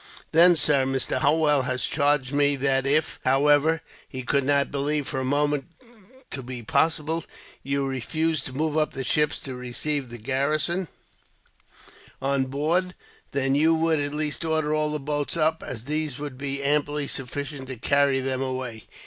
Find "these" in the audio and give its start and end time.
15.83-16.17